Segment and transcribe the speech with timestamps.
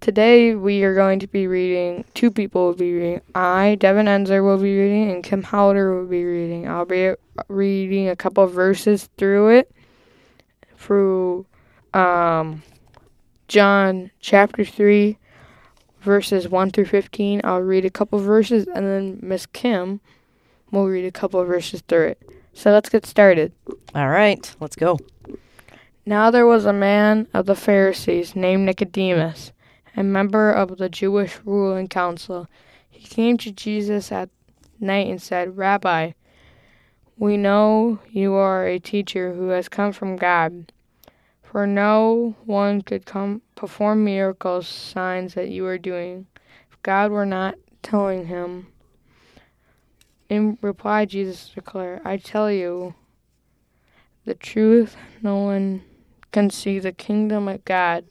[0.00, 3.20] Today we are going to be reading, two people will be reading.
[3.34, 6.68] I, Devon Enszer, will be reading, and Kim Hower will be reading.
[6.68, 7.14] I'll be
[7.48, 9.72] reading a couple of verses through it,
[10.76, 11.46] through
[11.94, 12.62] um,
[13.48, 15.18] John chapter 3,
[16.00, 17.40] verses 1 through 15.
[17.42, 20.00] I'll read a couple verses, and then Miss Kim
[20.70, 22.22] will read a couple of verses through it.
[22.52, 23.52] So let's get started.
[23.96, 24.96] All right, let's go.
[26.06, 29.50] Now there was a man of the Pharisees named Nicodemus
[29.98, 32.46] a member of the Jewish ruling council.
[32.88, 34.30] He came to Jesus at
[34.78, 36.12] night and said, Rabbi,
[37.16, 40.70] we know you are a teacher who has come from God.
[41.42, 46.28] For no one could come perform miracles, signs that you are doing,
[46.70, 48.68] if God were not telling him.
[50.28, 52.94] In reply, Jesus declared, I tell you
[54.26, 55.82] the truth, no one
[56.30, 58.04] can see the kingdom of God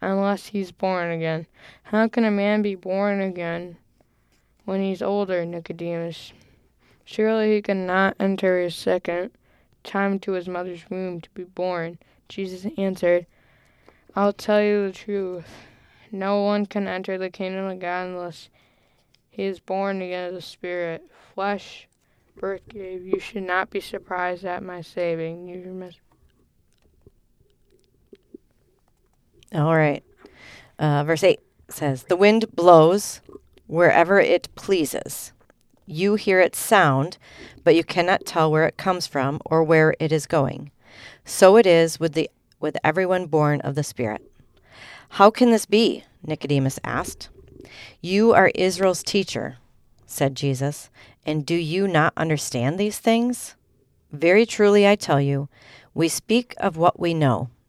[0.00, 1.46] unless he's born again.
[1.84, 3.76] How can a man be born again
[4.64, 6.32] when he's older, Nicodemus?
[7.04, 9.30] Surely he cannot enter his second
[9.84, 11.98] time to his mother's womb to be born.
[12.28, 13.26] Jesus answered,
[14.14, 15.48] I'll tell you the truth.
[16.10, 18.48] No one can enter the kingdom of God unless
[19.30, 21.04] he is born again of the Spirit.
[21.34, 21.86] Flesh
[22.36, 23.06] birth gave.
[23.06, 25.48] You should not be surprised at my saving.
[25.48, 26.00] You must
[29.54, 30.02] All right.
[30.78, 33.20] Uh, verse 8 says, The wind blows
[33.66, 35.32] wherever it pleases.
[35.86, 37.16] You hear its sound,
[37.62, 40.70] but you cannot tell where it comes from or where it is going.
[41.24, 42.30] So it is with, the,
[42.60, 44.22] with everyone born of the Spirit.
[45.10, 46.04] How can this be?
[46.24, 47.28] Nicodemus asked.
[48.00, 49.58] You are Israel's teacher,
[50.06, 50.90] said Jesus,
[51.24, 53.54] and do you not understand these things?
[54.12, 55.48] Very truly I tell you,
[55.94, 57.48] we speak of what we know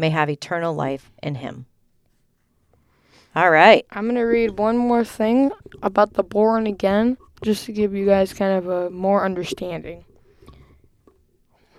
[0.00, 1.66] may have eternal life in him.
[3.36, 3.86] All right.
[3.92, 5.52] I'm going to read one more thing
[5.82, 10.04] about the born again, just to give you guys kind of a more understanding.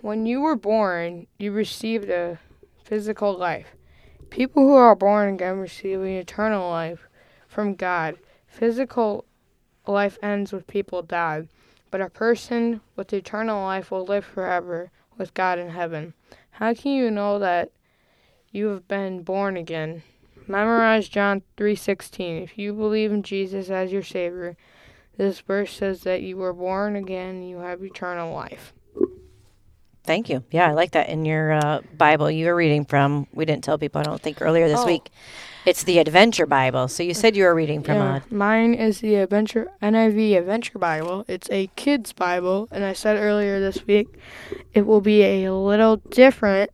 [0.01, 2.39] When you were born, you received a
[2.83, 3.75] physical life.
[4.29, 7.09] People who are born again receive an eternal life
[7.47, 8.15] from God.
[8.47, 9.25] Physical
[9.85, 11.47] life ends with people die,
[11.89, 16.13] but a person with eternal life will live forever with God in heaven.
[16.51, 17.71] How can you know that
[18.51, 20.03] you have been born again.
[20.47, 22.43] Memorize John 3:16.
[22.43, 24.57] If you believe in Jesus as your savior,
[25.17, 28.73] this verse says that you were born again, you have eternal life.
[30.03, 30.43] Thank you.
[30.49, 33.27] Yeah, I like that in your uh, Bible you were reading from.
[33.33, 34.85] We didn't tell people, I don't think, earlier this oh.
[34.85, 35.11] week.
[35.63, 36.87] It's the Adventure Bible.
[36.87, 38.33] So you said you were reading from yeah, a.
[38.33, 41.23] Mine is the Adventure NIV Adventure Bible.
[41.27, 44.07] It's a kid's Bible, and I said earlier this week
[44.73, 46.71] it will be a little different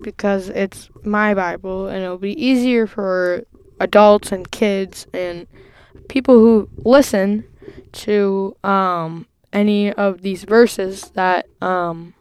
[0.00, 3.44] because it's my Bible and it'll be easier for
[3.80, 5.46] adults and kids and
[6.08, 7.44] people who listen
[7.92, 12.14] to um, any of these verses that um,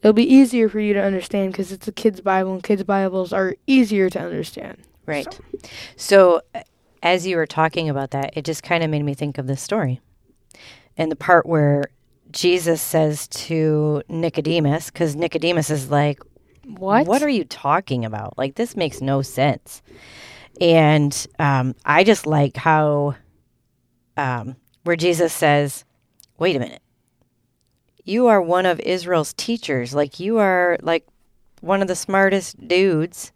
[0.00, 3.32] it'll be easier for you to understand because it's a kid's Bible and kids' Bibles
[3.32, 4.78] are easier to understand.
[5.04, 5.32] Right.
[5.32, 5.42] So.
[5.96, 6.62] so,
[7.02, 9.60] as you were talking about that, it just kind of made me think of this
[9.60, 10.00] story.
[10.96, 11.84] And the part where
[12.32, 16.20] Jesus says to Nicodemus, because Nicodemus is like,
[16.66, 17.06] What?
[17.06, 18.36] What are you talking about?
[18.38, 19.82] Like, this makes no sense.
[20.60, 23.16] And um, I just like how,
[24.16, 25.84] um, where Jesus says,
[26.38, 26.82] Wait a minute.
[28.04, 29.94] You are one of Israel's teachers.
[29.94, 31.06] Like, you are like
[31.60, 33.30] one of the smartest dudes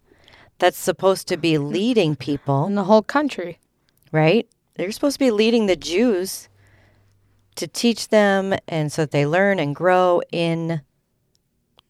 [0.59, 3.59] that's supposed to be leading people in the whole country.
[4.11, 4.47] Right?
[4.75, 6.49] They're supposed to be leading the Jews
[7.57, 10.81] to teach them and so that they learn and grow in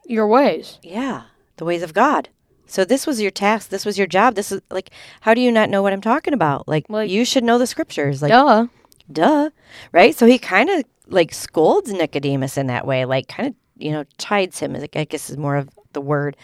[0.05, 0.79] your ways.
[0.83, 1.23] Yeah,
[1.57, 2.29] the ways of God.
[2.65, 3.69] So this was your task.
[3.69, 4.35] This was your job.
[4.35, 4.89] This is like,
[5.21, 6.67] how do you not know what I'm talking about?
[6.67, 8.21] Like, like you should know the scriptures.
[8.21, 8.67] Like, duh.
[9.11, 9.49] duh.
[9.93, 10.13] Right?
[10.15, 14.03] So he kind of like scolds Nicodemus in that way, like kind of, you know,
[14.17, 14.75] chides him.
[14.75, 16.35] I guess is more of the word,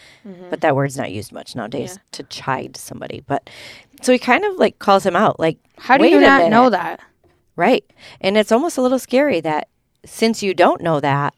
[0.50, 1.98] but that word's not used much nowadays Mm-hmm.
[1.98, 2.12] Yeah.
[2.12, 3.22] to chide somebody.
[3.26, 3.50] But
[4.00, 7.00] so he kind of like calls him out, like, How do you not know that?
[7.56, 7.84] Right.
[8.20, 9.68] And it's almost a little scary that
[10.04, 11.34] since you don't know that,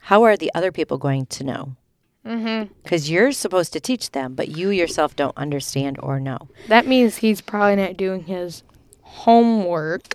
[0.00, 1.76] how are the other people going to know?
[2.24, 2.72] Mm-hmm.
[2.82, 6.48] Because you're supposed to teach them, but you yourself don't understand or know.
[6.68, 8.62] That means he's probably not doing his
[9.02, 10.14] homework,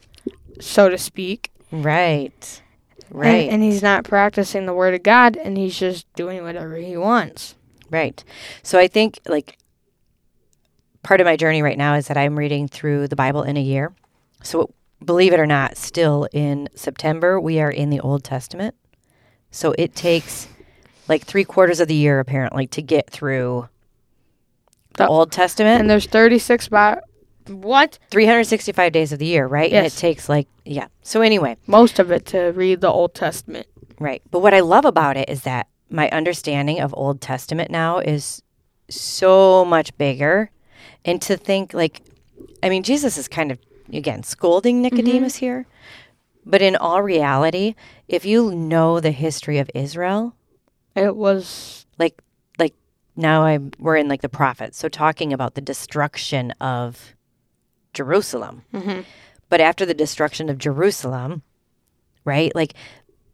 [0.60, 1.52] so to speak.
[1.72, 2.32] Right.
[2.42, 2.60] And-
[3.12, 3.48] Right.
[3.50, 7.54] And, he's not practicing the word of God and he's just doing whatever he wants.
[7.92, 8.24] Right.
[8.64, 9.60] So I think like
[11.04, 13.62] part of my journey right now is that I'm reading through the Bible in a
[13.62, 13.94] year.
[14.42, 14.74] So
[15.06, 18.76] believe it or not, still in September we are in the Old Testament.
[19.52, 20.48] So it takes
[21.08, 23.68] like three quarters of the year apparently to get through
[24.94, 25.82] the The- Old Testament.
[25.82, 27.00] And there's 36 by.
[27.48, 28.00] what?
[28.12, 29.72] 365 days of the year, right?
[29.72, 30.88] And it takes like yeah.
[31.02, 33.68] So anyway, Most of it to read the Old Testament.
[34.00, 34.22] Right.
[34.32, 38.42] But what I love about it is that my understanding of Old Testament now is
[38.90, 40.50] so much bigger.
[41.06, 42.02] And to think, like,
[42.64, 43.60] I mean, Jesus is kind of,
[43.92, 45.46] again, scolding Nicodemus mm-hmm.
[45.46, 45.66] here.
[46.46, 47.76] But in all reality,
[48.08, 50.36] if you know the history of Israel,
[50.96, 52.22] It was like,
[52.60, 52.76] like
[53.16, 54.78] now I'm, we're in like the prophets.
[54.78, 57.16] So talking about the destruction of
[57.94, 58.64] Jerusalem.
[58.74, 59.02] Mm-hmm.
[59.50, 61.44] But after the destruction of Jerusalem,
[62.26, 62.54] right?
[62.56, 62.74] Like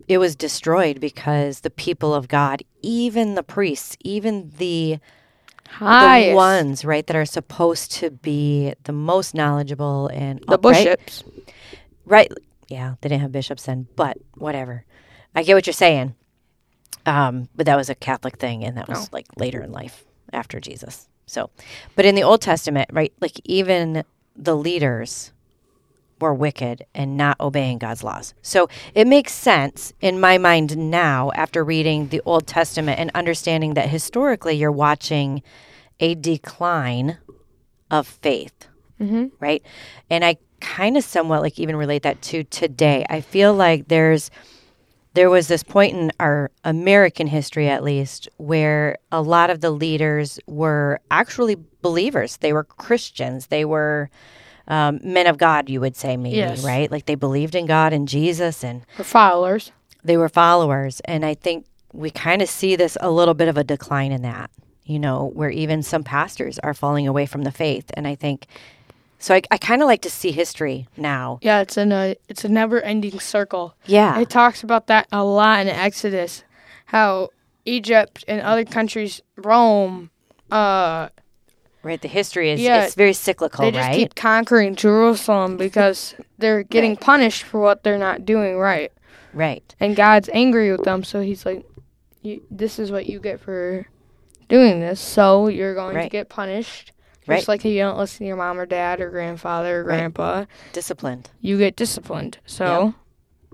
[0.07, 4.99] it was destroyed because the people of God, even the priests, even the
[5.69, 6.29] highest.
[6.29, 11.23] the ones, right, that are supposed to be the most knowledgeable and the upright- bishops.
[12.05, 12.31] Right.
[12.67, 14.83] Yeah, they didn't have bishops then, but whatever.
[15.35, 16.15] I get what you're saying.
[17.05, 19.09] Um, but that was a Catholic thing, and that was Oh.
[19.11, 21.07] like later in life after Jesus.
[21.25, 21.49] So,
[21.95, 24.03] but in the Old Testament, right, like even
[24.35, 25.31] the leaders
[26.21, 28.33] were wicked and not obeying God's laws.
[28.41, 33.73] So it makes sense in my mind now after reading the Old Testament and understanding
[33.75, 35.41] that historically you're watching
[35.99, 37.17] a decline
[37.91, 38.69] of faith
[38.99, 39.27] mm-hmm.
[39.39, 39.63] right?
[40.09, 43.05] And I kind of somewhat like even relate that to today.
[43.09, 44.29] I feel like there's
[45.15, 49.71] there was this point in our American history at least where a lot of the
[49.71, 52.37] leaders were actually believers.
[52.37, 53.47] They were Christians.
[53.47, 54.09] They were
[54.69, 56.63] um, men of God, you would say, maybe, Yes.
[56.63, 56.89] right?
[56.91, 59.71] Like they believed in God and Jesus and For followers.
[60.03, 61.01] they were followers.
[61.05, 64.21] And I think we kind of see this a little bit of a decline in
[64.21, 64.51] that,
[64.85, 67.89] you know, where even some pastors are falling away from the faith.
[67.95, 68.45] And I think,
[69.17, 71.39] so I, I kind of like to see history now.
[71.41, 73.73] Yeah, it's in a it's a never ending circle.
[73.85, 74.19] Yeah.
[74.19, 76.43] It talks about that a lot in Exodus,
[76.85, 77.29] how
[77.65, 80.09] Egypt and other countries, Rome,
[80.51, 81.09] uh,
[81.81, 82.01] Right.
[82.01, 82.83] The history is Yeah.
[82.83, 83.95] it's very cyclical, they just right?
[83.95, 86.99] keep conquering Jerusalem because they're getting Right.
[86.99, 88.91] punished for what they're not doing right,
[89.33, 89.75] right.
[89.79, 91.03] and God's angry with them.
[91.03, 91.65] So He's like,
[92.51, 93.85] "This is what you get for
[94.49, 94.99] doing this.
[94.99, 96.91] So you're going to get punished."
[97.27, 97.37] Right.
[97.37, 99.97] Just like if you don't listen to your mom or dad or grandfather or Right.
[99.99, 101.29] grandpa, Disciplined.
[101.41, 102.39] you get disciplined.
[102.45, 102.95] So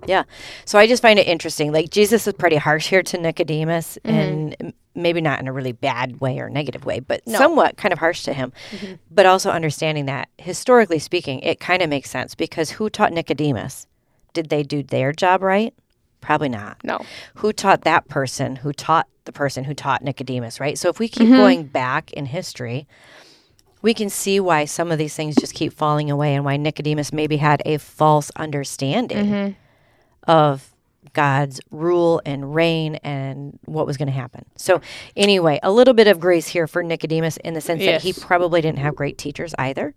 [0.07, 0.23] Yeah.
[0.65, 1.71] So I just find it interesting.
[1.71, 4.15] Like Jesus is pretty harsh here to Nicodemus Mm-hmm.
[4.61, 7.33] and maybe not in a really bad way or negative way, but No.
[7.33, 7.41] Mm-hmm.
[7.43, 8.53] somewhat kind of harsh to him.
[9.11, 13.87] But also understanding that historically speaking, it kind of makes sense because who taught Nicodemus?
[14.33, 15.73] Did they do their job right?
[16.21, 16.77] Probably not.
[16.83, 16.99] no,
[17.35, 20.77] Who taught that person who taught the person who taught Nicodemus, right?
[20.77, 21.37] So if we keep Mm-hmm.
[21.37, 22.87] going back in history,
[23.81, 27.11] we can see why some of these things just keep falling away and why Nicodemus
[27.13, 29.51] maybe had a false understanding Mm-hmm.
[30.27, 30.71] Of
[31.13, 34.43] God's rule and reign and what was going to happen.
[34.57, 34.81] So,
[35.15, 38.61] anyway, a little bit of grace here for Nicodemus in the sense that he probably
[38.61, 39.93] didn't have great teachers either.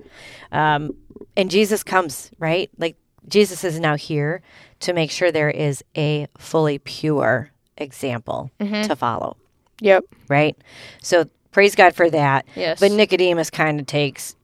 [0.53, 0.95] Um,
[1.37, 2.71] and Jesus comes, right?
[2.79, 4.43] Like, Jesus is now here
[4.81, 8.89] to make sure there is a fully pure example Mm-hmm.
[8.89, 9.37] to follow,
[9.81, 10.57] yep, right?
[11.03, 12.47] So, praise God for that.
[12.55, 12.79] Yes.
[12.81, 14.37] But Nicodemus kind of takes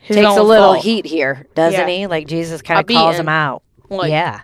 [0.00, 0.84] His takes a little fault.
[0.84, 1.94] heat here, doesn't Yeah.
[1.96, 2.06] he?
[2.08, 3.62] Like Jesus kind of calls him out.
[3.88, 4.40] Like, yeah.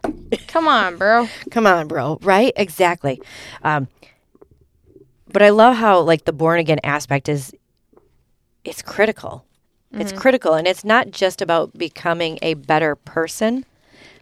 [0.49, 1.28] Come on, bro.
[1.50, 2.18] Come on, bro.
[2.22, 2.52] Right?
[2.56, 3.20] Exactly.
[3.62, 3.88] Um,
[5.32, 7.52] but I love how like the born again aspect is
[8.64, 9.44] it's critical.
[9.94, 13.66] It's critical and it's not just about becoming a better person,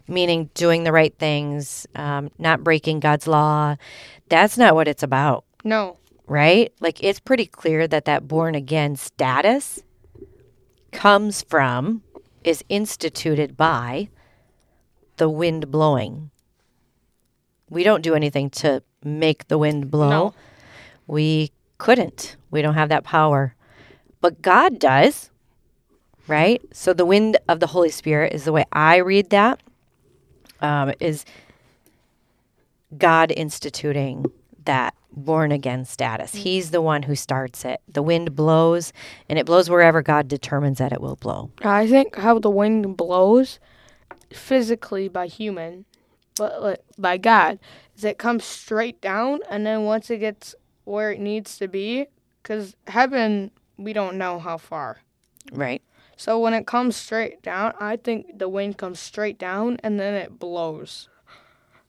[0.05, 3.77] meaning doing the right things, um, not breaking God's law.
[4.27, 5.95] That's not what it's about, No.
[6.27, 6.73] right?
[6.81, 9.81] Like it's pretty clear that that born again status
[10.91, 12.03] comes from
[12.43, 14.09] is instituted by
[15.21, 16.31] the wind blowing.
[17.69, 20.09] We don't do anything to make the wind blow.
[20.09, 20.33] No.
[21.05, 22.37] We couldn't.
[22.49, 23.53] We don't have that power.
[24.19, 25.29] But God does,
[26.27, 26.59] right?
[26.73, 29.61] So the wind of the Holy Spirit is the way I read that.
[30.59, 31.23] um, is
[32.97, 34.25] God instituting
[34.65, 36.33] that born again status.
[36.33, 37.79] He's the one who starts it.
[37.87, 38.91] The wind blows,
[39.29, 41.51] and it blows wherever God determines that it will blow.
[41.61, 43.59] I think how the wind blows
[44.33, 45.85] physically by human,
[46.35, 47.59] but like, by God,
[47.95, 52.07] is it comes straight down, and then once it gets where it needs to be,
[52.41, 54.99] because heaven, we don't know how far.
[55.51, 55.81] Right.
[56.17, 60.13] So when it comes straight down, I think the wind comes straight down and then
[60.13, 61.09] it blows.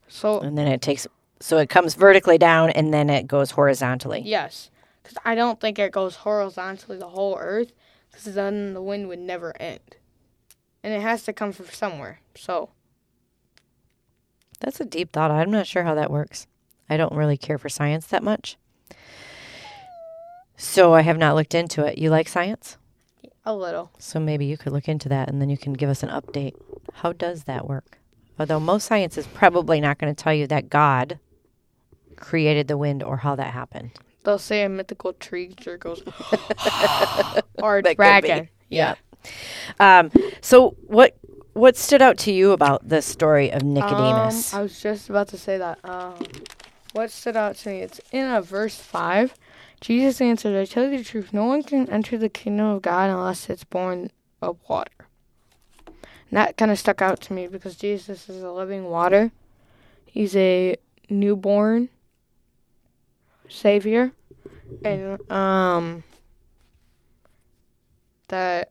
[0.08, 1.06] So And then it takes,
[1.40, 4.22] so it comes vertically down and then it goes horizontally.
[4.24, 4.70] yes,
[5.02, 7.72] because I don't think it goes horizontally the whole earth,
[8.10, 9.96] because then the wind would never end,
[10.82, 12.20] and it has to come from somewhere.
[12.34, 12.70] So
[14.60, 15.30] That's a deep thought.
[15.30, 16.46] I'm not sure how that works.
[16.88, 18.56] I don't really care for science that much.
[20.56, 21.98] So I have not looked into it.
[21.98, 22.76] You like science?
[23.44, 23.90] a little.
[23.98, 26.54] So maybe you could look into that and then you can give us an update.
[26.92, 27.98] How does that work?
[28.38, 31.18] Although most science is probably not going to tell you that God
[32.16, 33.90] created the wind or how that happened.
[34.24, 36.02] They'll say a mythical creature goes
[37.62, 38.48] or a That could dragon.
[38.68, 38.94] Yeah.
[39.80, 40.10] Um,
[40.40, 41.16] so what
[41.54, 44.54] what stood out to you about the story of Nicodemus?
[44.54, 45.78] Um, I was just about to say that.
[45.84, 46.14] Um,
[46.92, 47.80] what stood out to me?
[47.80, 49.34] It's in a verse five.
[49.80, 51.32] Jesus answered, "I tell you the truth.
[51.32, 54.10] No one can enter the kingdom of God unless it's born
[54.40, 54.90] of water."
[55.86, 59.32] And that kind of stuck out to me because Jesus is a living water.
[60.06, 60.76] He's a
[61.10, 61.88] newborn
[63.48, 64.12] savior,
[64.84, 66.04] and um,
[68.28, 68.70] that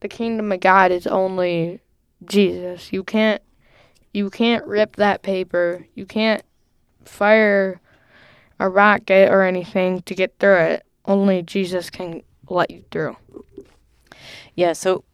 [0.00, 1.80] the kingdom of God is only
[2.24, 2.92] Jesus.
[2.92, 3.42] You can't
[4.12, 5.86] you can't rip that paper.
[5.94, 6.42] You can't
[7.04, 7.80] fire
[8.58, 10.86] a rocket or anything to get through it.
[11.04, 13.16] Only Jesus can let you through.
[14.54, 15.04] yeah, so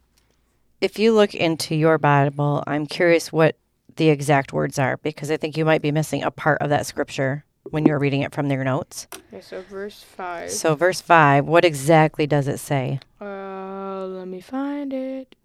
[0.79, 3.57] if you look into your Bible, I'm curious what
[3.95, 6.85] the exact words are because I think you might be missing a part of that
[6.85, 9.07] scripture when you're reading it from your notes.
[9.31, 10.51] Okay, so verse five.
[10.51, 12.99] So verse 5, what exactly does it say?
[13.21, 15.35] Uh, let me find it.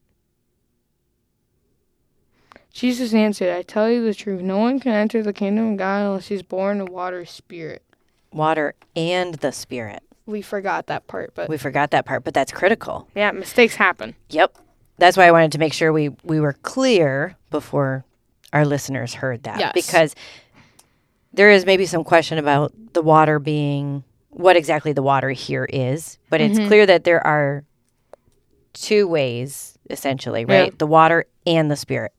[2.72, 6.06] Jesus answered, I tell you the truth, no one can enter the kingdom of God
[6.06, 7.82] unless he's born of water spirit.
[8.32, 10.02] Water and the spirit.
[10.26, 13.08] We forgot that part, but We forgot that part, but that's critical.
[13.16, 14.14] yeah, mistakes happen.
[14.30, 14.58] Yep.
[14.98, 18.04] That's why I wanted to make sure we, we were clear before
[18.52, 19.58] our listeners heard that.
[19.58, 19.72] Yes.
[19.74, 20.14] Because
[21.32, 26.18] there is maybe some question about the water being what exactly the water here is,
[26.30, 27.64] but it's clear that there are
[28.72, 30.66] two ways, essentially, right?
[30.72, 30.76] Yeah.
[30.78, 32.12] The water and the spirit.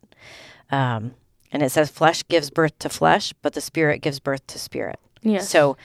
[0.71, 1.13] Um,
[1.51, 4.99] and it says flesh gives birth to flesh, but the spirit gives birth to spirit.
[5.21, 5.49] Yes.
[5.49, 5.77] So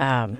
[0.00, 0.38] um,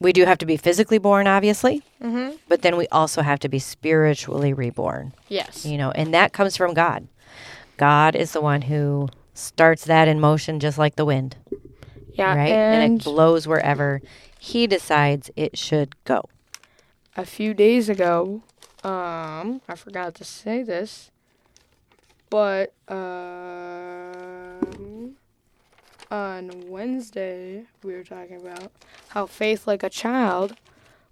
[0.00, 2.36] we do have to be physically born, obviously, Mm-hmm.
[2.48, 5.66] but then we also have to be spiritually reborn, Yes.
[5.66, 7.06] you know, and that comes from God.
[7.76, 9.08] God is the one who
[9.40, 11.36] starts that in motion just like the wind,
[12.14, 12.34] Yeah.
[12.34, 12.52] right?
[12.52, 14.00] And, And it blows wherever
[14.38, 16.24] he decides it should go.
[17.16, 18.42] a few days ago,
[18.84, 21.10] um, I forgot to say this,
[22.30, 22.72] but
[24.00, 25.16] um,
[26.10, 28.70] on Wednesday we were talking about
[29.08, 30.54] how faith like a child,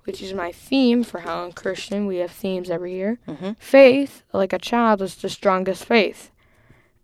[0.05, 2.07] which is my theme for Helen Christian.
[2.07, 3.19] We have themes every year.
[3.29, 3.57] Mhm.
[3.59, 6.31] Faith like a child is the strongest faith,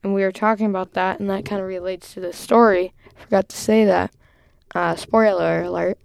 [0.04, 2.92] and we were talking about that, and that kind of relates to the story.
[3.16, 4.12] Forgot to say that.
[4.74, 5.98] Uh, spoiler alert.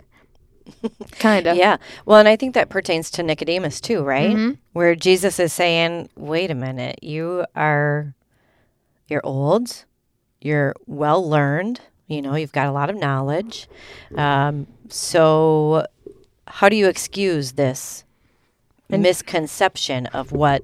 [1.12, 1.58] kind of.
[1.58, 1.78] Yeah.
[2.06, 4.36] Well, and I think that pertains to Nicodemus too, right?
[4.36, 4.58] Mhm.
[4.74, 8.14] Where Jesus is saying, "Wait a minute, you are
[9.08, 9.86] you're old,
[10.40, 13.68] you're well learned, you know, you've got a lot of knowledge.
[14.16, 15.88] Um, so
[16.46, 18.04] how do you excuse this
[18.92, 20.64] And- misconception of what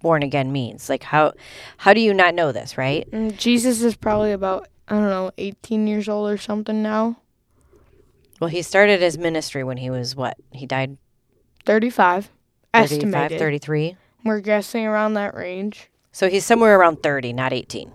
[0.00, 0.88] born again means?
[0.88, 1.32] Like how
[1.78, 3.10] how do you not know this, right?
[3.10, 7.16] Mm, Jesus is probably about I don't know, 18 years old or something now.
[8.40, 10.36] Well, he started his ministry when he was what?
[10.52, 10.96] He died
[11.64, 12.30] 35
[12.72, 13.38] 35, estimated.
[13.38, 13.96] 33.
[14.24, 15.88] We're guessing around that range.
[16.12, 17.92] So he's somewhere around 30, not 18,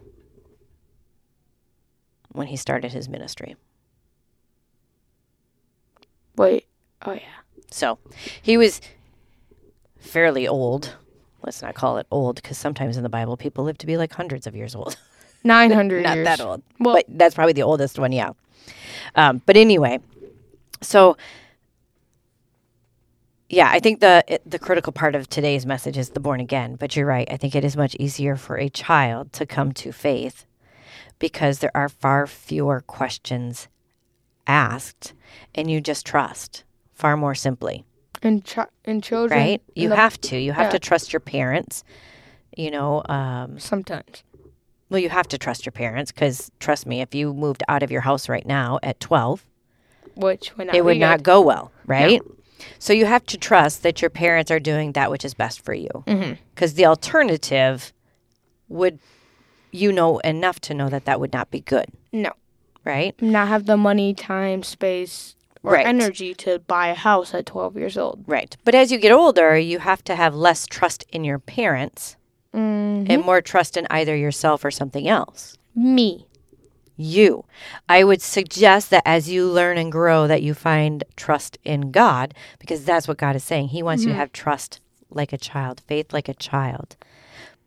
[2.31, 3.55] when he started his ministry.
[6.36, 6.65] Wait.
[7.03, 7.41] Oh yeah.
[7.72, 7.98] So
[8.41, 8.81] he was
[9.98, 10.96] fairly old.
[11.43, 14.13] Let's not call it old because sometimes in the Bible people live to be like
[14.13, 14.95] hundreds of years old.
[15.43, 16.25] 900 not years.
[16.25, 16.62] that old.
[16.79, 18.31] Well- but that's probably the oldest one, yeah.
[19.15, 20.00] Um, but anyway,
[20.81, 21.17] so
[23.50, 26.75] yeah, I think the it, the critical part of today's message is the born again.
[26.75, 27.27] But you're right.
[27.29, 30.45] I think it is much easier for a child to come to faith
[31.19, 33.67] because there are far fewer questions
[34.48, 35.13] asked,
[35.53, 37.83] and you just trust far more simply,
[38.24, 39.62] And chi- and children right?
[39.75, 40.38] You the- have to.
[40.38, 40.72] You have yeah.
[40.72, 41.84] to trust your parents
[42.58, 44.24] You know, um, Sometimes.
[44.90, 47.90] well, you have to trust your parents because trust me, if you moved out of
[47.92, 49.46] your house right now at 12,
[50.16, 51.24] Which would not it would not good.
[51.24, 52.22] go well, right?
[52.78, 55.74] So you have to trust that your parents are doing that which is best for
[55.74, 55.90] you.
[56.54, 57.92] Because the alternative
[58.68, 59.00] would,
[59.72, 62.32] you know enough to know that that would not be good, No.
[62.86, 63.20] right?
[63.22, 65.86] Not have the money, time, space, or Right.
[65.86, 68.24] energy to buy a house at 12 years old.
[68.27, 68.56] Right.
[68.63, 72.15] But as you get older, you have to have less trust in your parents
[72.53, 75.58] Mm, and more trust in either yourself or something else.
[75.75, 76.25] me.
[76.98, 77.46] You.
[77.89, 82.34] I would suggest that as you learn and grow that you find trust in God
[82.60, 83.70] because that's what God is saying.
[83.70, 86.98] He wants you to have trust like a child, faith like a child.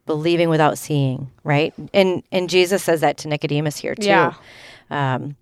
[0.07, 1.73] Believing without seeing, right?
[1.95, 4.07] And and Jesus says that to Nicodemus here too.
[4.07, 4.35] Yeah.
[4.91, 5.35] Um,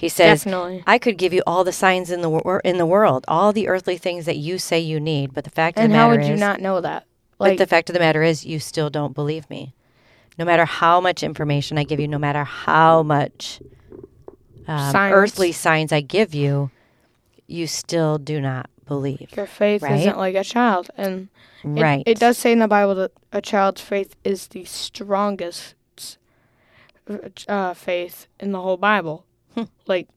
[0.00, 0.84] he says, Definitely.
[0.86, 3.68] I could give you all the signs in the wor- in the world, all the
[3.68, 6.08] earthly things that you say you need, but the fact and of And the how
[6.08, 7.04] matter would you is, not know that?
[7.38, 9.74] but the fact of the matter is, you still don't believe me.
[10.38, 13.60] No matter how much information I give you, no matter how much
[14.66, 15.14] um, Science.
[15.14, 16.70] earthly signs I give you,
[17.46, 19.28] you still do not believe.
[19.36, 20.00] your faith right?
[20.00, 20.90] isn't like a child.
[20.96, 21.28] And
[21.64, 22.02] it, right.
[22.06, 25.74] it does say in the Bible that a child's faith is the strongest
[27.48, 29.24] uh, faith in the whole Bible.
[29.86, 30.08] Like,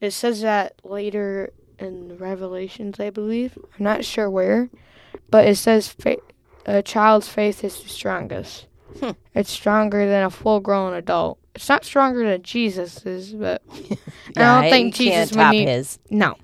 [0.00, 3.56] it says that later in Revelations, I believe.
[3.78, 4.68] I'm not sure where,
[5.30, 6.16] but it says fa-
[6.66, 8.66] a child's faith is the strongest.
[9.00, 9.10] Hmm.
[9.34, 11.38] It's stronger than a full grown adult.
[11.54, 13.96] It's not stronger than Jesus's, but Yeah,
[14.36, 15.68] I don't think Jesus would need.
[15.68, 16.36] his, No,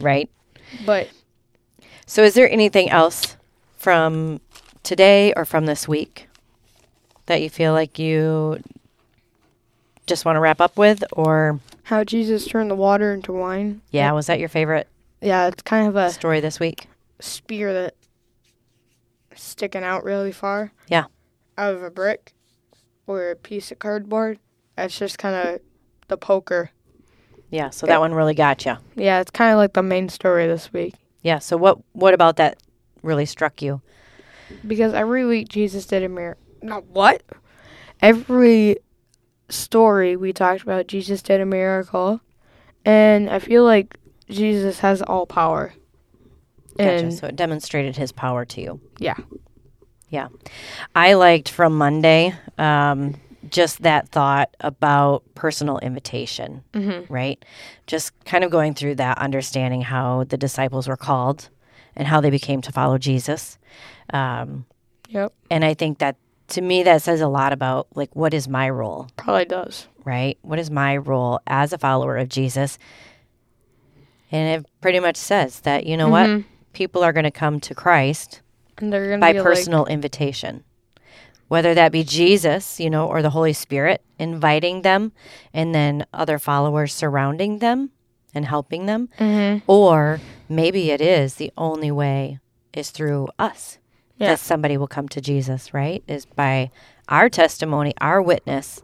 [0.00, 0.30] right?
[0.86, 1.08] but
[2.06, 3.36] So, is there anything else
[3.76, 4.40] from
[4.82, 6.28] today or from this week
[7.26, 8.62] that you feel like you
[10.06, 11.02] just want to wrap up with?
[11.12, 13.80] Or, how Jesus turned the water into wine.
[13.90, 14.88] yeah, was that your favorite
[15.22, 16.86] Yeah, it's kind of a story this week?
[17.20, 17.94] spear that
[19.34, 20.72] sticking out really far.
[20.88, 21.04] Yeah.
[21.56, 22.34] Out of a brick
[23.06, 24.38] or a piece of cardboard.
[24.76, 25.60] That's just kind of
[26.08, 26.70] the poker.
[27.50, 28.76] Yeah, so that one really got you.
[28.94, 30.94] Yeah, it's kind of like the main story this week.
[31.22, 31.38] Yeah.
[31.38, 32.58] So what what about that
[33.02, 33.80] really struck you?
[34.66, 36.42] Because every week Jesus did a miracle.
[36.62, 37.22] No, what?
[38.00, 38.76] Every
[39.48, 42.20] story we talked about, Jesus did a miracle.
[42.84, 45.72] And I feel like Jesus has all power.
[46.76, 46.90] Gotcha.
[46.90, 48.80] And so it demonstrated his power to you.
[48.98, 49.16] yeah.
[50.10, 50.28] Yeah.
[50.94, 53.14] I liked from Monday um,
[53.50, 57.12] just that thought about personal invitation, Mm-hmm.
[57.12, 57.44] right?
[57.86, 61.50] Just kind of going through that, understanding how the disciples were called
[61.94, 63.58] and how they became to follow Jesus.
[64.14, 64.64] Um,
[65.10, 65.32] Yep.
[65.50, 66.16] and I think that
[66.48, 69.08] to me, that says a lot about like, what is my role?
[69.16, 69.86] Probably does.
[70.04, 70.38] right?
[70.42, 72.78] What is my role as a follower of Jesus?
[74.30, 76.26] And it pretty much says that, you know what?
[76.26, 76.44] Mhm.
[76.72, 78.40] People are going to come to Christ
[78.78, 80.64] And they're by personal invitation.
[81.48, 85.12] Whether that be Jesus, you know, or the Holy Spirit inviting them
[85.54, 87.90] and then other followers surrounding them
[88.34, 89.64] and helping them, mm-hmm.
[89.66, 92.38] or maybe it is the only way
[92.74, 93.78] is through us
[94.18, 94.30] Yeah.
[94.30, 96.02] that somebody will come to Jesus, right?
[96.08, 96.70] Is by
[97.08, 98.82] our testimony, our witness.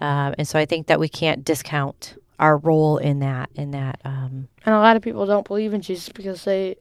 [0.00, 3.50] Um, and so I think that we can't discount our role in that.
[3.54, 6.76] In that, um, And a lot of people don't believe in Jesus because they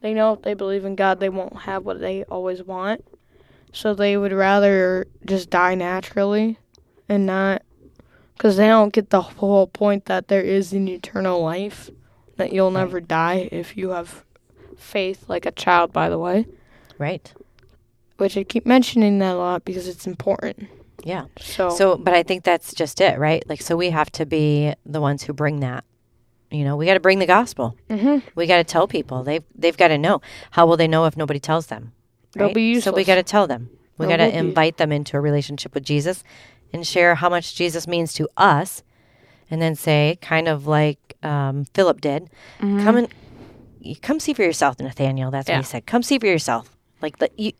[0.00, 3.04] they know if they believe in God, they won't have what they always want.
[3.72, 6.58] So they would rather just die naturally
[7.08, 7.62] and not
[8.36, 11.90] because they don't get the whole point that there is an eternal life
[12.36, 14.24] that you'll never die if you have
[14.76, 16.46] faith like a child by the way
[17.02, 17.32] right?
[18.18, 20.68] which i keep mentioning that a lot because it's important
[21.04, 21.24] Yeah.
[21.40, 23.42] so, So, but I think that's just it, right?
[23.48, 25.82] Like, so we have to be the ones who bring that.
[26.52, 27.74] You know, we got to bring the gospel.
[27.90, 29.24] hmm We got to tell people.
[29.24, 30.20] They've they've got to know.
[30.52, 31.82] How will they know if nobody tells them?
[32.34, 32.54] They'll right?
[32.54, 33.62] be So we got to tell them.
[33.98, 36.22] We got to invite them into a relationship with Jesus,
[36.72, 38.82] and share how much Jesus means to us,
[39.50, 43.08] and then say, kind of like um, Philip did, come and
[44.02, 45.30] come see for yourself, Nathaniel.
[45.30, 45.60] That's what Mm-hmm.
[45.60, 45.86] He said.
[45.86, 46.76] Come see for yourself.
[47.02, 47.52] Like let you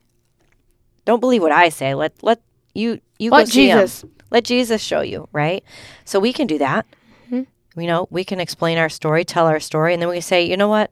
[1.05, 1.95] don't believe what I say.
[1.95, 2.41] Let let
[2.75, 3.79] you you go let see him.
[3.81, 5.63] jesus Let Jesus show you, right?
[6.05, 6.87] So we can do that.
[7.27, 7.81] Mm-hmm.
[7.81, 10.57] You know, we can explain our story, tell our story, and then we say, you
[10.57, 10.91] know what?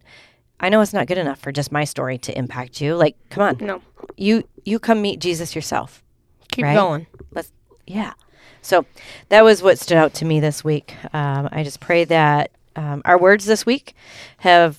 [0.62, 2.96] I know it's not good enough for just my story to impact you.
[2.96, 3.80] Like, come on, no
[4.16, 6.02] you you come meet Jesus yourself.
[6.50, 6.74] keep Right?
[6.74, 7.52] going Let's,
[7.86, 8.12] yeah.
[8.62, 8.84] So
[9.30, 10.94] that was what stood out to me this week.
[11.14, 13.94] Um, I just pray that um, our words this week
[14.38, 14.78] have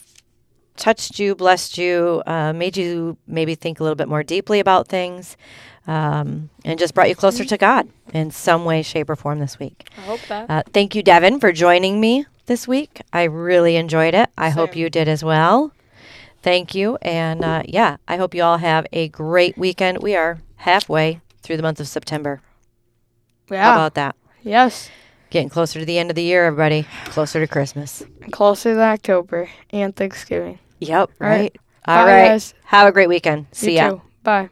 [0.78, 4.88] touched you, blessed you, uh, made you maybe think a little bit more deeply about
[4.88, 5.38] things,
[5.88, 9.60] um, and just brought you closer to God in some way, shape, or form this
[9.60, 9.88] week.
[9.98, 13.02] i hope that Uh, thank you, Devon, for joining me this week.
[13.14, 14.30] I really enjoyed it.
[14.38, 15.72] I hope you did as well.
[16.42, 16.98] Thank you.
[17.02, 20.00] And uh, yeah, I hope you all have a great weekend.
[20.02, 22.42] We are halfway through the month of September.
[23.50, 23.64] Yeah.
[23.64, 24.16] How about that?
[24.44, 24.90] yes.
[25.32, 26.86] Getting closer to the end of the year, everybody.
[27.06, 28.04] Closer to Christmas.
[28.32, 30.60] Closer to October and Thanksgiving.
[30.80, 31.10] Yep.
[31.22, 31.39] All right.
[31.39, 31.58] Right.
[31.88, 32.28] All Bye, right.
[32.28, 32.54] guys.
[32.65, 33.48] Have a great weekend.
[33.54, 33.89] See you ya.
[33.91, 34.02] Too.
[34.24, 34.50] Bye.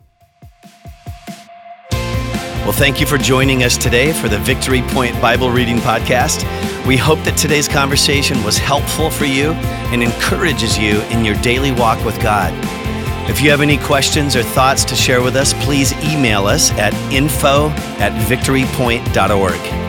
[2.64, 6.44] Well, thank you for joining us today for the Victory Point Bible Reading Podcast.
[6.88, 9.52] We hope that today's conversation was helpful for you
[9.92, 12.54] and encourages you in your daily walk with God.
[13.30, 16.94] If you have any questions or thoughts to share with us, please email us at
[17.12, 19.89] info at victorypoint.org.